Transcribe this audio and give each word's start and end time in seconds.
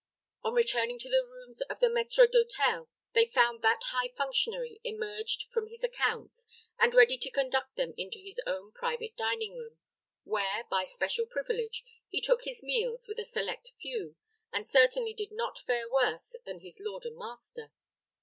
On 0.41 0.55
returning 0.55 0.97
to 0.97 1.09
the 1.11 1.23
rooms 1.23 1.61
of 1.69 1.79
the 1.79 1.85
maître 1.85 2.25
d'hôtel, 2.27 2.87
they 3.13 3.27
found 3.27 3.61
that 3.61 3.83
high 3.91 4.07
functionary 4.17 4.81
emerged 4.83 5.43
from 5.51 5.67
his 5.67 5.83
accounts, 5.83 6.47
and 6.79 6.95
ready 6.95 7.19
to 7.19 7.29
conduct 7.29 7.75
them 7.75 7.93
into 7.97 8.17
his 8.17 8.41
own 8.47 8.71
private 8.71 9.15
dining 9.15 9.55
room, 9.55 9.77
where, 10.23 10.63
by 10.71 10.81
especial 10.81 11.27
privilege, 11.27 11.83
he 12.09 12.19
took 12.19 12.45
his 12.45 12.63
meals 12.63 13.07
with 13.07 13.19
a 13.19 13.23
select 13.23 13.73
few, 13.79 14.15
and 14.51 14.65
certainly 14.67 15.13
did 15.13 15.31
not 15.31 15.59
fare 15.59 15.87
worse 15.87 16.35
than 16.45 16.61
his 16.61 16.79
lord 16.81 17.05
and 17.05 17.15
master. 17.15 17.71